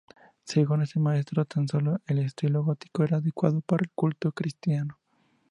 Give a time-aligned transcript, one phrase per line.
[0.45, 4.97] Según este maestro, tan solo el estilo gótico era adecuado para el culto cristiano.